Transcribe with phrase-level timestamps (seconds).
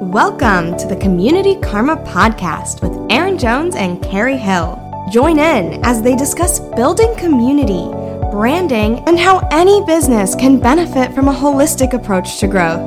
[0.00, 4.76] Welcome to the Community Karma Podcast with Erin Jones and Carrie Hill.
[5.12, 7.88] Join in as they discuss building community,
[8.32, 12.80] branding, and how any business can benefit from a holistic approach to growth.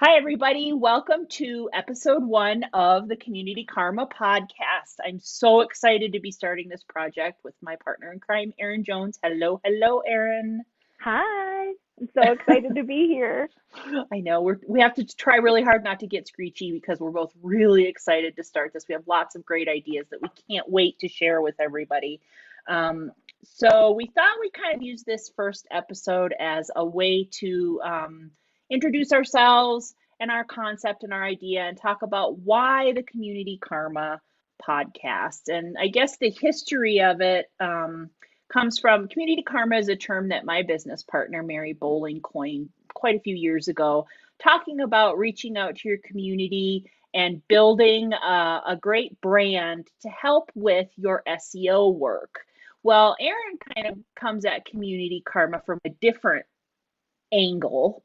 [0.00, 0.72] Hi, everybody.
[0.72, 4.96] Welcome to episode one of the Community Karma podcast.
[5.06, 9.18] I'm so excited to be starting this project with my partner in crime, Erin Jones.
[9.22, 10.62] Hello, hello, Erin.
[11.02, 11.74] Hi.
[11.98, 13.48] I'm so excited to be here.
[14.12, 17.10] I know we're we have to try really hard not to get screechy because we're
[17.10, 18.84] both really excited to start this.
[18.88, 22.20] We have lots of great ideas that we can't wait to share with everybody.
[22.68, 23.12] Um,
[23.44, 28.30] so we thought we kind of use this first episode as a way to um,
[28.70, 34.20] introduce ourselves and our concept and our idea and talk about why the community karma
[34.66, 35.48] podcast.
[35.48, 37.46] And I guess the history of it.
[37.60, 38.10] Um,
[38.52, 43.16] comes from community karma is a term that my business partner Mary Bowling coined quite
[43.16, 44.06] a few years ago,
[44.42, 50.50] talking about reaching out to your community and building a, a great brand to help
[50.54, 52.40] with your SEO work.
[52.82, 56.46] Well, Erin kind of comes at community karma from a different
[57.32, 58.04] angle,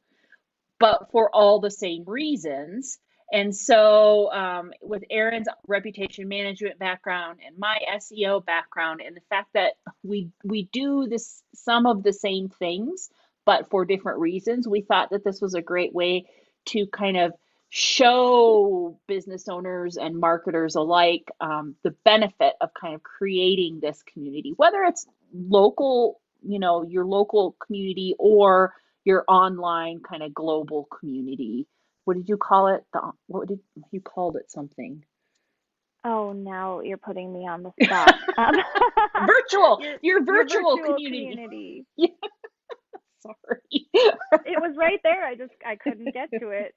[0.79, 2.97] but for all the same reasons.
[3.31, 9.49] And so, um, with Erin's reputation management background and my SEO background, and the fact
[9.53, 9.73] that
[10.03, 13.09] we we do this some of the same things,
[13.45, 16.25] but for different reasons, we thought that this was a great way
[16.67, 17.33] to kind of
[17.69, 24.53] show business owners and marketers alike um, the benefit of kind of creating this community,
[24.57, 28.73] whether it's local, you know, your local community or
[29.05, 31.65] your online kind of global community
[32.05, 32.83] what did you call it?
[32.93, 33.59] The what did
[33.91, 35.03] you called it something?
[36.03, 38.15] Oh, now you're putting me on the spot.
[38.37, 38.55] Um,
[39.27, 41.31] virtual, your, virtual, virtual community.
[41.31, 41.85] community.
[41.97, 42.07] Yeah.
[43.21, 43.59] Sorry.
[43.93, 45.23] it was right there.
[45.23, 46.73] I just I couldn't get to it.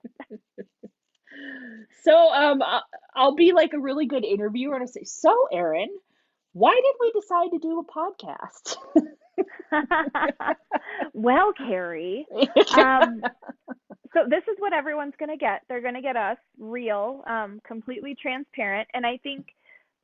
[2.02, 2.62] So um,
[3.16, 5.88] I'll be like a really good interviewer and I say, "So, Erin,
[6.52, 8.76] why did we decide to do a podcast?"
[11.14, 12.26] well, Carrie,
[12.76, 13.22] um,
[14.14, 15.62] so this is what everyone's going to get.
[15.68, 18.88] They're going to get us real, um, completely transparent.
[18.94, 19.46] And I think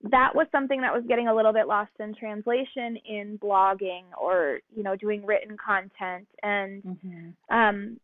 [0.02, 4.60] that was something that was getting a little bit lost in translation in blogging or
[4.74, 7.54] you know doing written content and mm-hmm.
[7.54, 8.00] um,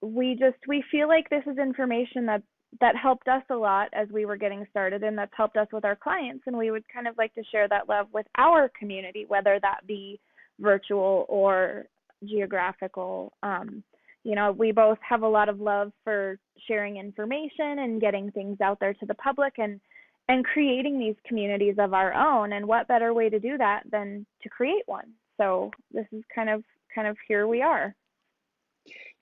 [0.00, 2.42] we just we feel like this is information that
[2.80, 5.84] that helped us a lot as we were getting started and that's helped us with
[5.84, 9.24] our clients and we would kind of like to share that love with our community
[9.28, 10.18] whether that be
[10.58, 11.84] virtual or
[12.24, 13.84] geographical um,
[14.26, 18.60] you know, we both have a lot of love for sharing information and getting things
[18.60, 19.80] out there to the public and
[20.28, 24.26] and creating these communities of our own and what better way to do that than
[24.42, 25.12] to create one.
[25.36, 27.94] So this is kind of kind of here we are.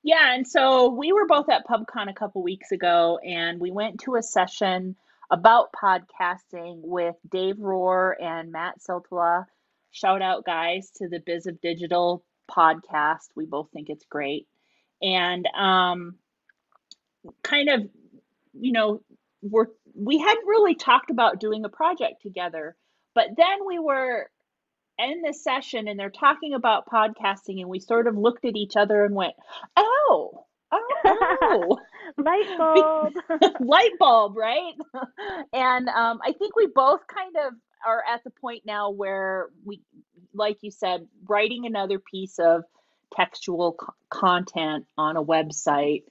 [0.03, 4.01] Yeah, and so we were both at PubCon a couple weeks ago and we went
[4.05, 4.97] to a session
[5.31, 9.45] about podcasting with Dave Rohr and Matt Siltala.
[9.91, 13.29] Shout out guys to the Biz of Digital podcast.
[13.37, 14.47] We both think it's great
[15.05, 16.17] and um,
[17.43, 17.89] kind of,
[18.55, 19.03] you know,
[19.43, 22.75] we're we hadn't really talked about doing a project together,
[23.15, 24.29] but then we were
[24.99, 28.77] in this session and they're talking about podcasting, and we sort of looked at each
[28.77, 29.35] other and went,
[29.77, 31.79] "Oh, oh."
[32.17, 33.13] light bulb
[33.61, 34.75] light bulb right
[35.53, 37.55] and um, i think we both kind of
[37.87, 39.81] are at the point now where we
[40.33, 42.65] like you said writing another piece of
[43.15, 46.05] textual c- content on a website,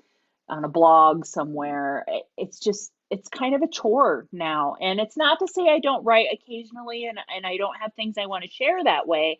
[0.50, 2.06] on a blog somewhere.
[2.38, 4.76] It's just it's kind of a chore now.
[4.82, 8.18] And it's not to say I don't write occasionally and, and I don't have things
[8.18, 9.40] I want to share that way,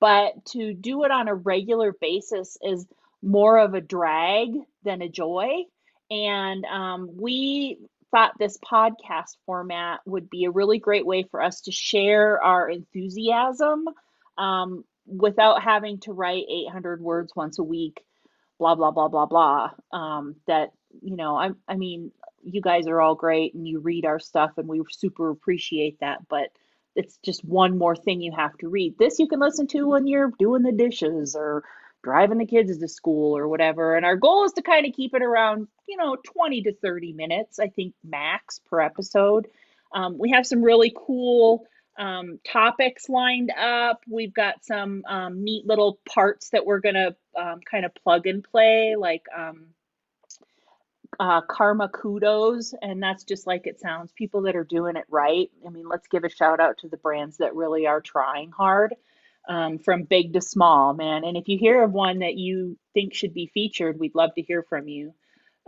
[0.00, 2.84] but to do it on a regular basis is
[3.22, 4.50] more of a drag
[4.82, 5.62] than a joy.
[6.10, 7.78] And um, we
[8.10, 12.68] thought this podcast format would be a really great way for us to share our
[12.68, 13.84] enthusiasm
[14.36, 18.04] um, without having to write 800 words once a week
[18.58, 22.12] blah blah blah blah blah um, that you know i i mean
[22.44, 26.26] you guys are all great and you read our stuff and we super appreciate that
[26.28, 26.48] but
[26.94, 28.98] it's just one more thing you have to read.
[28.98, 31.64] This you can listen to when you're doing the dishes or
[32.02, 35.14] driving the kids to school or whatever and our goal is to kind of keep
[35.14, 39.46] it around you know 20 to 30 minutes i think max per episode.
[39.94, 41.66] Um, we have some really cool
[41.98, 44.02] um, topics lined up.
[44.10, 48.26] We've got some um, neat little parts that we're going to um, kind of plug
[48.26, 49.68] and play, like um,
[51.20, 52.74] uh, karma kudos.
[52.82, 55.50] And that's just like it sounds people that are doing it right.
[55.66, 58.94] I mean, let's give a shout out to the brands that really are trying hard.
[59.48, 61.24] um, from big to small, man.
[61.24, 64.42] And if you hear of one that you think should be featured, we'd love to
[64.42, 65.14] hear from you.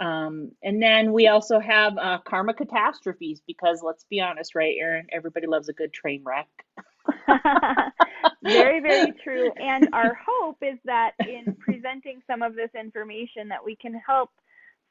[0.00, 5.06] Um, and then we also have uh, karma catastrophes because let's be honest, right, Erin?
[5.12, 6.49] Everybody loves a good train wreck.
[8.43, 9.52] very, very true.
[9.56, 14.31] And our hope is that in presenting some of this information, that we can help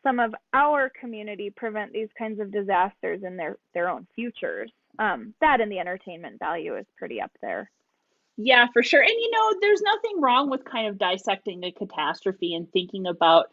[0.04, 4.72] some of our community prevent these kinds of disasters in their their own futures.
[5.00, 7.72] Um, that and the entertainment value is pretty up there.
[8.38, 9.02] Yeah, for sure.
[9.02, 13.48] And you know, there's nothing wrong with kind of dissecting a catastrophe and thinking about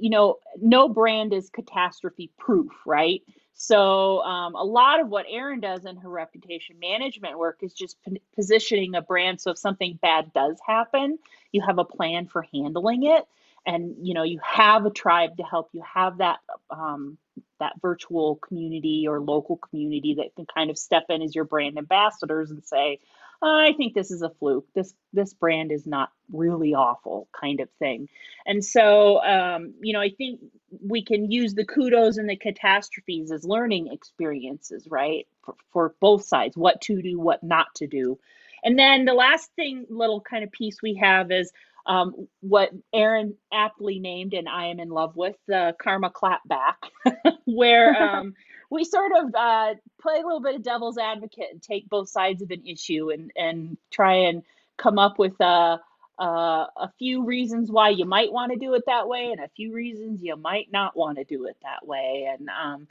[0.00, 3.22] you, know, no brand is catastrophe proof, right?
[3.54, 7.96] So um, a lot of what Erin does in her reputation management work is just
[8.04, 11.18] p- positioning a brand so if something bad does happen,
[11.52, 13.24] you have a plan for handling it,
[13.64, 16.38] and you know you have a tribe to help you have that
[16.70, 17.16] um,
[17.60, 21.78] that virtual community or local community that can kind of step in as your brand
[21.78, 22.98] ambassadors and say,
[23.42, 24.66] I think this is a fluke.
[24.74, 28.08] This this brand is not really awful, kind of thing.
[28.46, 30.40] And so, um, you know, I think
[30.84, 36.24] we can use the kudos and the catastrophes as learning experiences, right, for, for both
[36.24, 38.18] sides, what to do, what not to do.
[38.62, 41.52] And then the last thing, little kind of piece we have is
[41.86, 46.76] um, what Erin aptly named, and I am in love with the karma clapback,
[47.44, 48.34] where um,
[48.74, 52.42] we sort of uh, play a little bit of devil's advocate and take both sides
[52.42, 54.42] of an issue and and try and
[54.76, 55.80] come up with a
[56.18, 59.48] a, a few reasons why you might want to do it that way and a
[59.56, 62.28] few reasons you might not want to do it that way.
[62.30, 62.88] And um,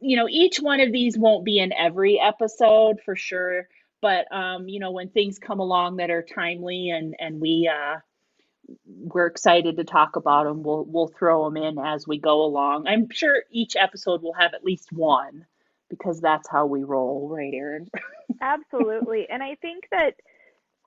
[0.00, 3.68] you know each one of these won't be in every episode for sure
[4.00, 7.98] but um, you know when things come along that are timely and and we uh,
[8.86, 10.62] we're excited to talk about them.
[10.62, 12.86] We'll we'll throw them in as we go along.
[12.86, 15.46] I'm sure each episode will have at least one
[15.88, 17.90] because that's how we roll, right, Erin?
[18.40, 19.26] Absolutely.
[19.28, 20.14] And I think that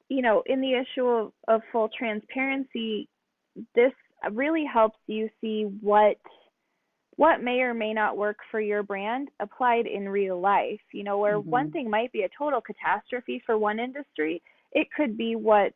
[0.09, 3.09] you know, in the issue of, of full transparency,
[3.75, 3.93] this
[4.31, 6.17] really helps you see what
[7.15, 10.81] what may or may not work for your brand applied in real life.
[10.91, 11.49] You know, where mm-hmm.
[11.49, 14.41] one thing might be a total catastrophe for one industry,
[14.71, 15.73] it could be what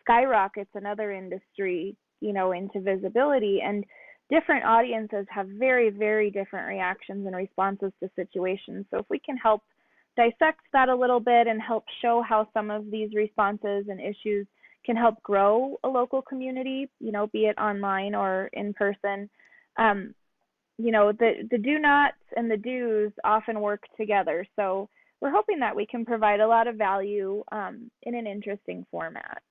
[0.00, 3.60] skyrockets another industry, you know, into visibility.
[3.64, 3.84] And
[4.30, 8.86] different audiences have very, very different reactions and responses to situations.
[8.90, 9.62] So if we can help
[10.16, 14.46] dissect that a little bit and help show how some of these responses and issues
[14.84, 19.30] can help grow a local community, you know, be it online or in person.
[19.78, 20.14] Um,
[20.78, 24.46] you know, the the do nots and the do's often work together.
[24.56, 24.88] So
[25.20, 29.42] we're hoping that we can provide a lot of value um, in an interesting format.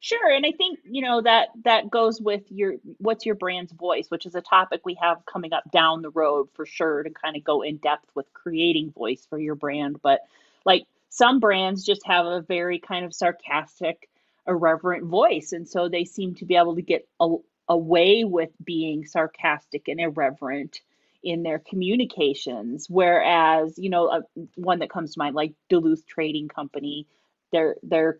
[0.00, 4.06] Sure, and I think you know that that goes with your what's your brand's voice,
[4.10, 7.36] which is a topic we have coming up down the road for sure to kind
[7.36, 10.00] of go in depth with creating voice for your brand.
[10.02, 10.20] But
[10.64, 14.08] like some brands just have a very kind of sarcastic,
[14.46, 17.36] irreverent voice, and so they seem to be able to get a,
[17.68, 20.80] away with being sarcastic and irreverent
[21.22, 22.86] in their communications.
[22.90, 24.22] Whereas you know, a,
[24.56, 27.06] one that comes to mind like Duluth Trading Company
[27.52, 28.18] their their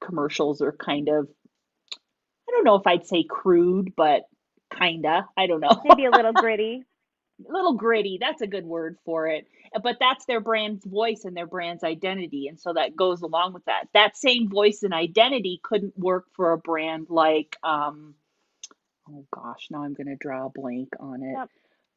[0.00, 1.28] commercials are kind of
[2.48, 4.22] I don't know if I'd say crude, but
[4.78, 5.28] kinda.
[5.36, 5.80] I don't know.
[5.84, 6.82] Maybe a little gritty.
[7.48, 8.18] a little gritty.
[8.20, 9.46] That's a good word for it.
[9.82, 12.46] But that's their brand's voice and their brand's identity.
[12.48, 13.86] And so that goes along with that.
[13.94, 18.14] That same voice and identity couldn't work for a brand like um
[19.10, 21.34] oh gosh, now I'm gonna draw a blank on it.
[21.38, 21.48] Yep.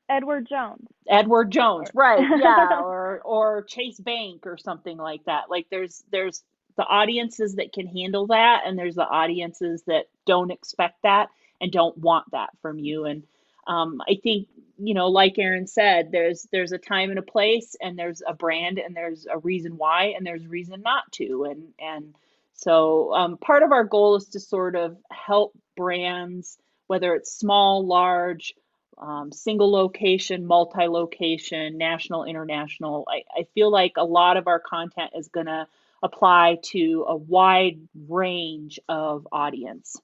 [0.09, 0.87] Edward Jones.
[1.09, 2.21] Edward Jones, right?
[2.21, 5.49] Yeah, or or Chase Bank or something like that.
[5.49, 6.43] Like there's there's
[6.77, 11.29] the audiences that can handle that and there's the audiences that don't expect that
[11.59, 13.05] and don't want that from you.
[13.05, 13.23] And
[13.67, 14.47] um, i think
[14.79, 18.33] you know like erin said there's there's a time and a place and there's a
[18.33, 21.45] brand and there's a reason why and there's reason not to.
[21.45, 22.15] And and
[22.53, 26.57] so um, part of our goal is to sort of help brands
[26.87, 28.53] whether it's small large
[28.97, 35.11] um, single location multi-location national international I, I feel like a lot of our content
[35.15, 35.67] is going to
[36.03, 39.95] apply to a wide range of audience.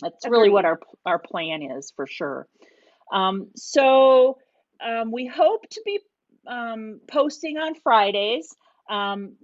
[0.00, 0.38] That's Agreed.
[0.38, 2.46] really what our our plan is for sure.
[3.12, 4.38] Um, so
[4.84, 6.00] um, we hope to be
[6.46, 8.54] um, posting on Fridays.
[8.88, 9.34] Um,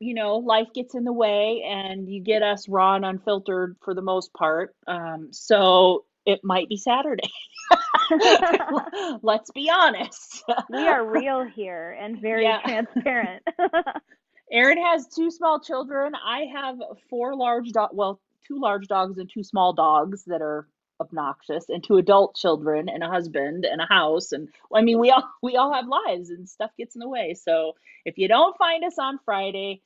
[0.00, 3.94] you know, life gets in the way, and you get us raw and unfiltered for
[3.94, 4.74] the most part.
[4.86, 7.30] Um, so it might be Saturday.
[9.22, 10.44] Let's be honest.
[10.70, 12.60] we are real here and very yeah.
[12.60, 13.42] transparent.
[14.52, 16.12] Erin has two small children.
[16.14, 16.76] I have
[17.08, 20.66] four large dog well, two large dogs and two small dogs that are
[21.00, 25.10] obnoxious and two adult children and a husband and a house and I mean we
[25.10, 27.34] all we all have lives and stuff gets in the way.
[27.34, 27.72] So
[28.04, 29.82] if you don't find us on Friday,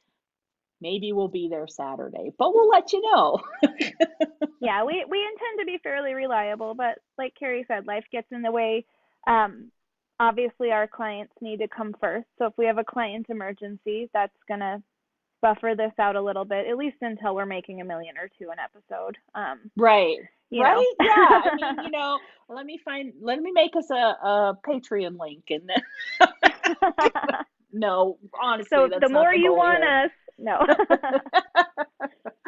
[0.81, 3.39] maybe we'll be there Saturday, but we'll let you know.
[4.61, 8.43] yeah, we we intend to be fairly reliable, but like Carrie said, life gets in
[8.43, 8.85] the way.
[9.27, 9.71] Um,
[10.21, 12.27] obviously, our clients need to come first.
[12.39, 14.83] So if we have a client emergency, that's gonna
[15.41, 18.51] buffer this out a little bit, at least until we're making a million or two
[18.51, 19.17] an episode.
[19.35, 20.19] Um, right.
[20.53, 20.87] right?
[21.01, 21.41] yeah.
[21.45, 25.45] I mean, you know, let me find, let me make us a, a Patreon link
[25.51, 26.29] and then.
[27.73, 28.69] no, honestly.
[28.71, 30.05] So the more the you want here.
[30.05, 30.67] us, no.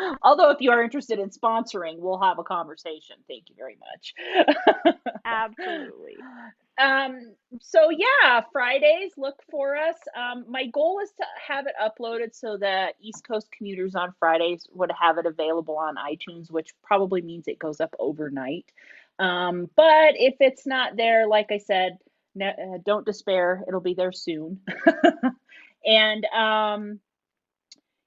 [0.23, 3.17] Although, if you are interested in sponsoring, we'll have a conversation.
[3.29, 4.15] Thank you very much.
[5.25, 6.17] Absolutely.
[6.81, 9.97] Um, so yeah, Fridays, look for us.
[10.17, 14.67] Um, my goal is to have it uploaded so that East Coast commuters on Fridays
[14.73, 18.67] would have it available on iTunes, which probably means it goes up overnight.
[19.19, 21.99] Um, but if it's not there, like I said,
[22.41, 23.63] uh, don't despair.
[23.69, 24.61] It'll be there soon.
[25.85, 27.01] and um,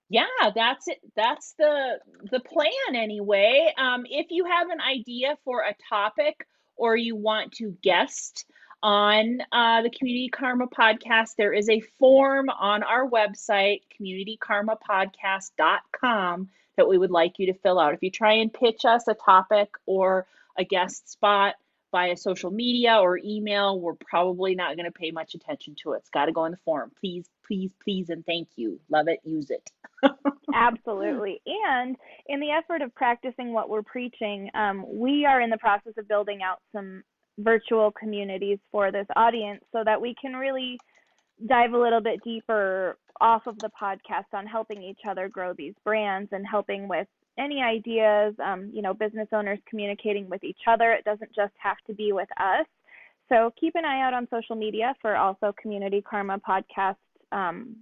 [0.10, 0.26] yeah,
[0.56, 1.00] that's it.
[1.16, 2.00] That's the
[2.32, 3.74] the plan anyway.
[3.78, 8.46] Um, if you have an idea for a topic or you want to guest
[8.84, 16.88] on uh, the Community Karma podcast, there is a form on our website, communitykarmapodcast.com, that
[16.88, 17.94] we would like you to fill out.
[17.94, 21.56] If you try and pitch us a topic or a guest spot,
[21.94, 25.98] via social media or email, we're probably not going to pay much attention to it.
[25.98, 26.92] It's got to go in the form.
[27.00, 28.80] Please, please, please, and thank you.
[28.90, 29.20] Love it.
[29.24, 29.72] Use it.
[30.54, 31.40] Absolutely.
[31.46, 35.94] And in the effort of practicing what we're preaching, um, we are in the process
[35.98, 37.04] of building out some
[37.40, 40.78] virtual communities for this audience so that we can really
[41.48, 45.74] dive a little bit deeper off of the podcast on helping each other grow these
[45.84, 50.92] brands and helping with any ideas, um, you know, business owners communicating with each other.
[50.92, 52.66] It doesn't just have to be with us.
[53.30, 56.98] So keep an eye out on social media for also Community Karma Podcast.
[57.32, 57.76] Um,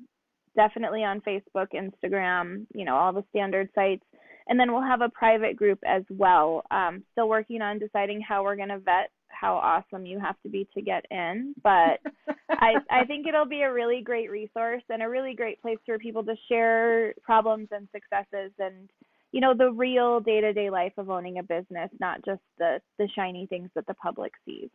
[0.55, 4.03] definitely on Facebook, Instagram, you know, all the standard sites.
[4.47, 6.63] And then we'll have a private group as well.
[6.71, 9.11] Um, still working on deciding how we're going to vet
[9.41, 11.55] how awesome you have to be to get in.
[11.63, 11.99] But
[12.49, 15.97] I, I think it'll be a really great resource and a really great place for
[15.97, 18.89] people to share problems and successes and
[19.31, 23.47] you know the real day-to-day life of owning a business not just the the shiny
[23.47, 24.69] things that the public sees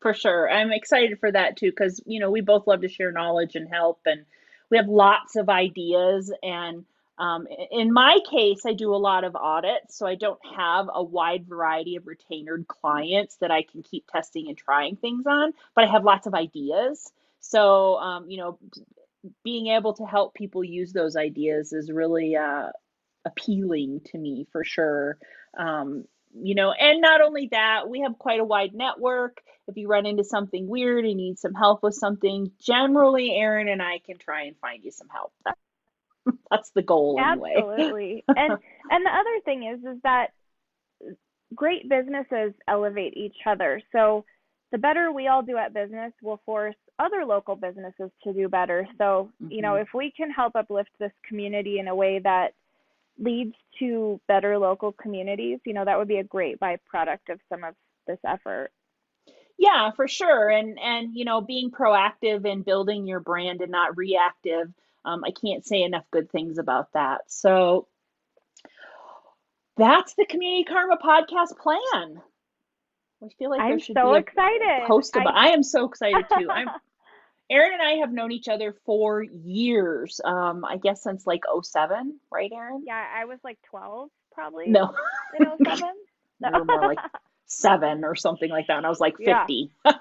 [0.00, 3.10] for sure i'm excited for that too because you know we both love to share
[3.10, 4.24] knowledge and help and
[4.70, 6.84] we have lots of ideas and
[7.20, 11.02] um, in my case i do a lot of audits so i don't have a
[11.02, 15.84] wide variety of retainered clients that i can keep testing and trying things on but
[15.84, 18.58] i have lots of ideas so um, you know
[19.44, 22.68] being able to help people use those ideas is really uh,
[23.24, 25.18] appealing to me for sure.
[25.58, 29.42] Um, you know, and not only that, we have quite a wide network.
[29.66, 33.82] If you run into something weird and need some help with something, generally Erin and
[33.82, 35.32] I can try and find you some help.
[35.44, 35.58] That's
[36.74, 37.54] the goal anyway.
[37.56, 38.24] Absolutely.
[38.28, 38.52] and
[38.90, 40.28] and the other thing is is that
[41.54, 43.80] great businesses elevate each other.
[43.92, 44.24] So
[44.72, 48.86] the better we all do at business will force other local businesses to do better.
[48.98, 49.52] So, mm-hmm.
[49.52, 49.82] you know, mm-hmm.
[49.82, 52.52] if we can help uplift this community in a way that
[53.18, 57.64] leads to better local communities, you know, that would be a great byproduct of some
[57.64, 57.74] of
[58.06, 58.70] this effort.
[59.58, 60.48] Yeah, for sure.
[60.48, 64.72] And and you know, being proactive in building your brand and not reactive.
[65.04, 67.22] Um, I can't say enough good things about that.
[67.28, 67.86] So
[69.76, 72.20] that's the Community Karma podcast plan.
[73.22, 74.86] I feel like I'm there should so be a excited.
[74.86, 75.34] post about.
[75.34, 76.48] I, I am so excited too.
[76.50, 76.68] I'm
[77.50, 80.20] Erin and I have known each other for years.
[80.24, 82.84] Um, I guess since like 07, right, Erin?
[82.86, 84.68] Yeah, I was like 12 probably.
[84.68, 84.94] No.
[85.38, 85.82] In 07?
[86.42, 86.58] No.
[86.58, 86.98] Were more like
[87.44, 88.78] seven or something like that.
[88.78, 89.70] And I was like 50.
[89.84, 89.92] Yeah.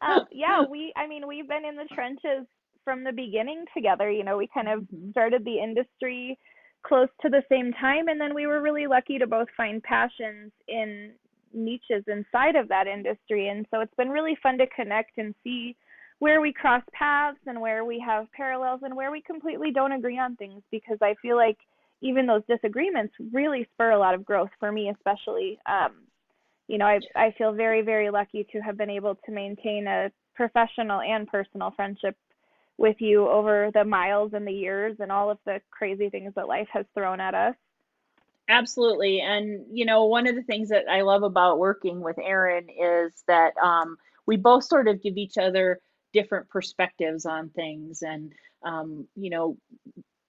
[0.00, 2.46] um, yeah, we, I mean, we've been in the trenches
[2.84, 4.10] from the beginning together.
[4.10, 5.10] You know, we kind of mm-hmm.
[5.10, 6.38] started the industry
[6.86, 8.08] close to the same time.
[8.08, 11.12] And then we were really lucky to both find passions in
[11.52, 13.48] niches inside of that industry.
[13.48, 15.76] And so it's been really fun to connect and see
[16.18, 20.18] where we cross paths and where we have parallels and where we completely don't agree
[20.18, 21.58] on things because I feel like
[22.02, 25.58] even those disagreements really spur a lot of growth for me, especially.
[25.66, 25.92] Um,
[26.68, 30.10] you know, I, I feel very, very lucky to have been able to maintain a
[30.34, 32.16] professional and personal friendship
[32.76, 36.48] with you over the miles and the years and all of the crazy things that
[36.48, 37.54] life has thrown at us.
[38.48, 39.20] Absolutely.
[39.20, 43.22] And, you know, one of the things that I love about working with Erin is
[43.26, 45.80] that um, we both sort of give each other
[46.12, 48.02] different perspectives on things.
[48.02, 49.56] And, um, you know,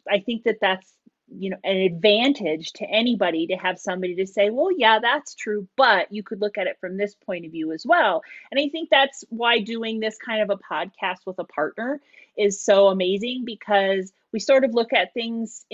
[0.09, 0.89] I think that that's,
[1.27, 5.67] you know, an advantage to anybody to have somebody to say, well, yeah, that's true,
[5.75, 8.21] but you could look at it from this point of view as well.
[8.51, 11.99] And I think that's why doing this kind of a podcast with a partner
[12.37, 15.65] is so amazing because we sort of look at things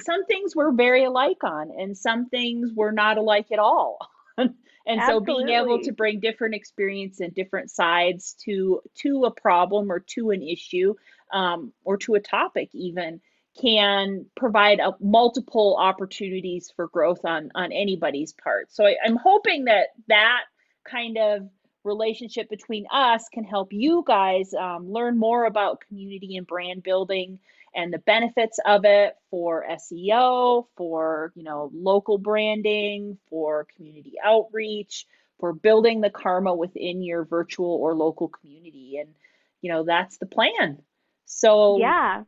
[0.00, 3.98] some things we're very alike on and some things we're not alike at all
[4.38, 4.54] and
[4.86, 5.32] Absolutely.
[5.32, 10.00] so being able to bring different experience and different sides to to a problem or
[10.00, 10.94] to an issue
[11.32, 13.20] um, or to a topic even
[13.60, 19.66] can provide a, multiple opportunities for growth on on anybody's part so I, i'm hoping
[19.66, 20.42] that that
[20.84, 21.48] kind of
[21.84, 27.38] relationship between us can help you guys um, learn more about community and brand building
[27.74, 35.06] and the benefits of it for SEO, for you know local branding, for community outreach,
[35.38, 39.14] for building the karma within your virtual or local community, and
[39.62, 40.82] you know that's the plan.
[41.24, 42.24] So yeah,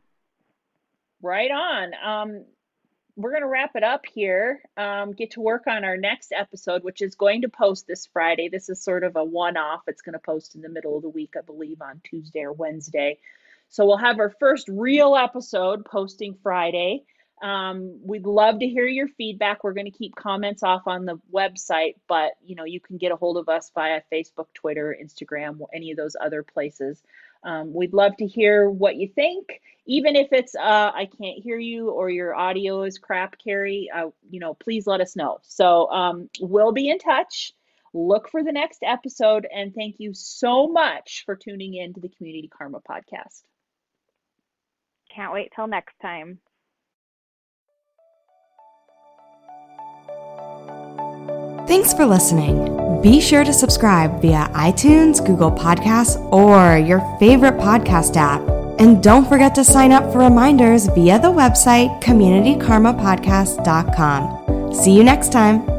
[1.21, 1.93] right on.
[2.03, 2.45] Um,
[3.17, 4.61] we're going to wrap it up here.
[4.75, 8.49] Um, get to work on our next episode, which is going to post this Friday.
[8.49, 9.81] This is sort of a one off.
[9.87, 12.51] It's going to post in the middle of the week, I believe, on Tuesday or
[12.51, 13.19] Wednesday.
[13.69, 17.03] So we'll have our first real episode posting Friday.
[17.41, 19.63] Um, we'd love to hear your feedback.
[19.63, 23.11] We're going to keep comments off on the website, but you know you can get
[23.11, 27.01] a hold of us via Facebook, Twitter, Instagram, any of those other places.
[27.45, 31.59] Um, we'd love to hear what you think, even if it's uh, I can't hear
[31.59, 33.89] you or your audio is crap, Carrie.
[33.93, 35.37] Uh, you know, please let us know.
[35.43, 37.53] So um, we'll be in touch.
[37.93, 42.09] Look for the next episode, and thank you so much for tuning in to the
[42.09, 43.43] Community Karma podcast.
[45.15, 46.39] Can't wait till next time.
[51.67, 53.01] Thanks for listening.
[53.01, 58.39] Be sure to subscribe via iTunes, Google Podcasts, or your favorite podcast app.
[58.79, 64.73] And don't forget to sign up for reminders via the website communitykarmapodcast.com.
[64.73, 65.74] See you next time.